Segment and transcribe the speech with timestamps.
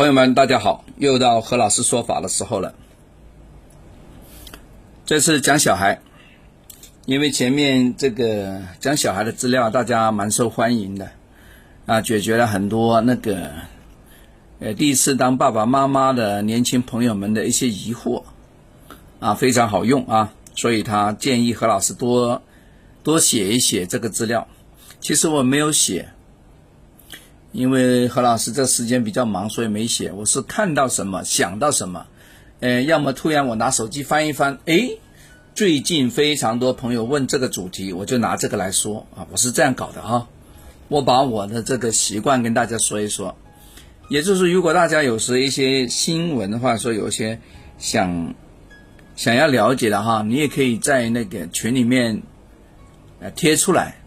[0.00, 2.74] 朋友们，大家好，又到何老师说法的时候了。
[5.04, 6.00] 这次讲小孩，
[7.04, 11.10] 因为前面这个讲小孩的资料，大家蛮受欢迎的
[11.84, 13.50] 啊，解决了很多那个
[14.60, 18.22] 呃第一次当爸爸妈妈的年轻朋友们的一些疑惑
[19.18, 22.40] 啊，非常好用啊，所以他建议何老师多
[23.02, 24.48] 多写一写这个资料。
[25.02, 26.08] 其实我没有写。
[27.52, 30.12] 因为何老师这时间比较忙，所以没写。
[30.12, 32.06] 我是看到什么想到什么，
[32.60, 34.90] 呃，要么突然我拿手机翻一翻，哎，
[35.54, 40.28] 最近非常多朋友问这个主题，我就拿这个来说啊，我是这样搞的哈。
[40.86, 43.36] 我把我的这个习惯跟大家说一说，
[44.08, 47.40] 也就是如果大家有时一些新闻的话，说有些
[47.78, 48.34] 想
[49.16, 52.22] 想要了解的哈，你也可以在那个群里面
[53.20, 53.99] 呃贴出来。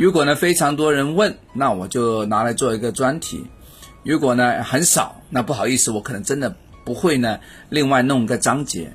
[0.00, 3.40] 如果呢非常多人问，那我就拿来做一个专题；
[4.02, 7.38] 如果呢很少，那不好意思，我可能真的不会呢
[7.68, 8.94] 另外弄个章节。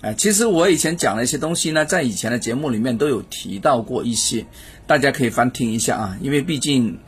[0.00, 4.44] 哎，其实我以前讲的一些东西呢，在以前的节目里面都有提到过一些，
[4.84, 6.18] 大家可以翻听一下啊。
[6.20, 6.98] 因为毕竟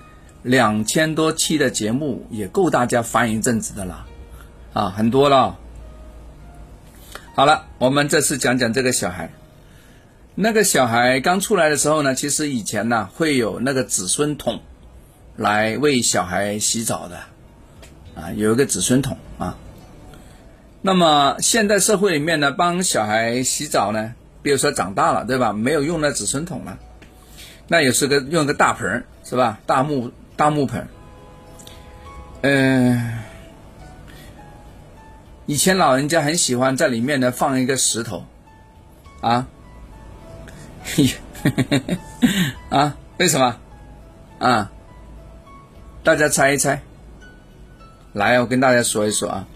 [0.45, 4.07] 两千多期的节目也够大家翻一阵子的了，
[4.75, 5.59] 啊，很多了。
[7.35, 9.33] 好了，我们这次讲讲这个小孩。
[10.37, 14.61] 那个小孩刚出来的时候呢，其实以前呢会有那个子孙桶
[15.37, 17.19] 来为小孩洗澡的，
[18.17, 19.57] 啊，有一个子孙桶啊。
[20.83, 24.13] 那么现代社会里面呢，帮小孩洗澡呢，
[24.43, 25.53] 比如说长大了，对吧？
[25.53, 26.79] 没有用那子孙桶了，
[27.69, 29.61] 那也是个用个大盆是吧？
[29.67, 30.89] 大木大木盆。
[32.43, 33.21] 嗯，
[35.47, 38.25] 以前老人家很喜欢在里面呢放一个石头，
[39.21, 39.47] 啊。
[40.85, 41.09] 嘿
[42.69, 43.57] 啊，为什么？
[44.39, 44.71] 啊，
[46.03, 46.83] 大家猜一猜。
[48.13, 49.47] 来，我跟大家说一说啊。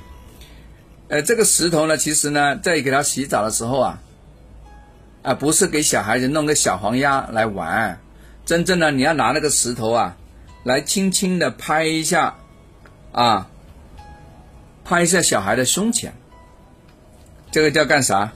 [1.09, 4.01] 呃，这个石头呢，其实呢，在给他洗澡的时候啊，
[5.23, 8.01] 啊，不是给小孩子弄个小黄鸭来玩，
[8.47, 10.17] 真正的你要拿那个石头啊，
[10.65, 12.37] 来轻轻的拍一下，
[13.13, 13.49] 啊，
[14.85, 16.15] 拍一下小孩的胸前。
[17.51, 18.33] 这个叫干啥？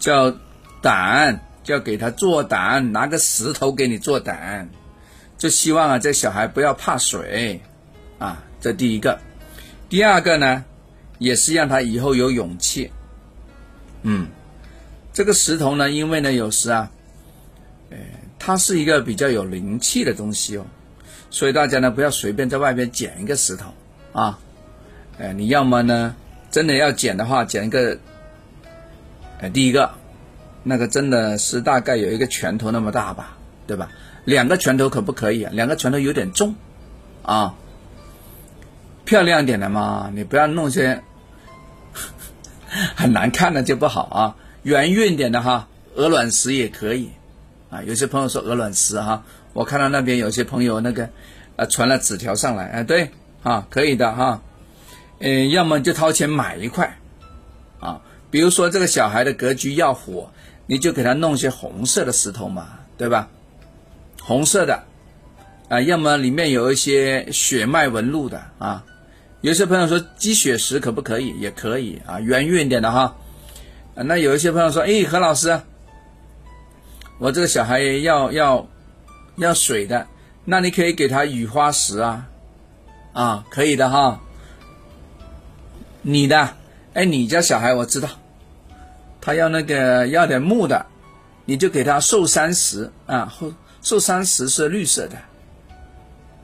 [0.00, 0.34] 叫。
[0.84, 4.68] 胆就要给他做胆，拿个石头给你做胆，
[5.38, 7.62] 就希望啊这小孩不要怕水，
[8.18, 9.18] 啊，这第一个。
[9.88, 10.62] 第二个呢，
[11.18, 12.92] 也是让他以后有勇气。
[14.02, 14.26] 嗯，
[15.14, 16.90] 这个石头呢，因为呢有时啊，
[17.88, 17.96] 呃，
[18.38, 20.66] 它是一个比较有灵气的东西哦，
[21.30, 23.72] 所以大家呢不要随便在外边捡一个石头
[24.12, 24.38] 啊，
[25.18, 26.14] 哎，你要么呢
[26.50, 27.96] 真的要捡的话，捡一个，
[29.38, 29.90] 呃，第一个。
[30.66, 33.36] 那个真的是大概有一个拳头那么大吧，
[33.66, 33.90] 对吧？
[34.24, 35.52] 两个拳头可不可以啊？
[35.54, 36.54] 两个拳头有点重，
[37.22, 37.54] 啊，
[39.04, 41.02] 漂亮点的嘛，你不要弄些
[42.96, 44.36] 很难看的就不好啊。
[44.62, 47.10] 圆润点的哈，鹅卵石也可以，
[47.68, 51.10] 啊，有些朋友说鹅卵石哈，我看到那边有些朋友那个
[51.56, 53.10] 呃传了纸条上来，哎，对，
[53.42, 54.40] 啊，可以的哈，
[55.18, 56.96] 嗯，要么就掏钱买一块，
[57.80, 58.00] 啊，
[58.30, 60.30] 比如说这个小孩的格局要火。
[60.66, 63.28] 你就给他弄些红色的石头嘛，对吧？
[64.22, 64.82] 红色的，
[65.68, 68.84] 啊，要么里面有一些血脉纹路的啊。
[69.42, 71.38] 有些朋友说积血石可不可以？
[71.38, 73.14] 也可以啊，圆润一点的哈。
[73.94, 75.60] 那有一些朋友说，哎，何老师，
[77.18, 78.66] 我这个小孩要要
[79.36, 80.06] 要水的，
[80.46, 82.26] 那你可以给他雨花石啊，
[83.12, 84.18] 啊，可以的哈。
[86.00, 86.48] 你的，
[86.94, 88.08] 哎，你家小孩我知道。
[89.24, 90.84] 他要那个要点木的，
[91.46, 93.32] 你就给他寿山石啊，
[93.80, 95.16] 寿山石是绿色的，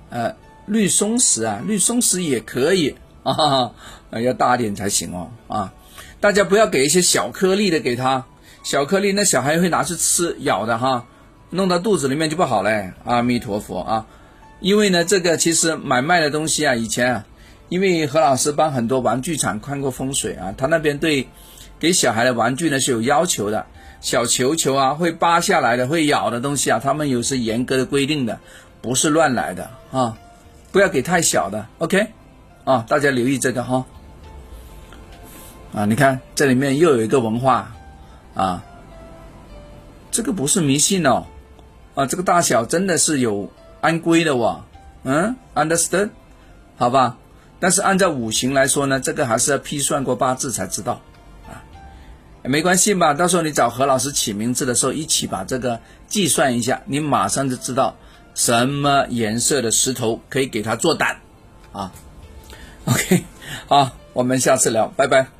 [0.08, 3.72] 呃，绿松石啊，绿松石也可以 啊，
[4.12, 5.74] 要大点才行哦啊！
[6.20, 8.24] 大家不要给一些小颗粒的给他，
[8.62, 11.04] 小颗粒那小孩会拿去吃咬的哈，
[11.50, 12.92] 弄到肚子里面就不好嘞。
[13.04, 14.06] 阿弥陀佛啊！
[14.60, 17.26] 因为呢，这个其实买卖的东西啊，以前啊，
[17.68, 21.28] 因为何老师帮很多玩具厂看过风水啊，他那边对。
[21.80, 23.66] 给小孩的玩具呢是有要求的，
[24.02, 28.38] 小球球啊，会扒下来的，会咬的东西啊，他们有是严格的规定的，
[28.82, 30.18] 不是乱来的啊，
[30.70, 32.08] 不要给太小的，OK，
[32.64, 33.86] 啊，大家留意这个哈，
[35.74, 37.74] 啊，你看这里面又有一个文化
[38.34, 38.62] 啊，
[40.10, 41.24] 这个不是迷信哦，
[41.94, 43.50] 啊，这个大小真的是有
[43.80, 44.66] 安规的哇，
[45.04, 46.10] 嗯，understood，
[46.76, 47.16] 好吧，
[47.58, 51.00] 但是按照五行来说呢，这个还是要批算过八字才知道。
[52.42, 53.12] 没关系吧？
[53.12, 55.78] 到时候你找何老师起名字的时候，一起把这个
[56.08, 57.96] 计算一下，你马上就知道
[58.34, 61.20] 什么颜色的石头可以给他做胆
[61.72, 61.92] 啊。
[62.86, 63.24] OK，
[63.66, 65.39] 好，我们下次聊，拜拜。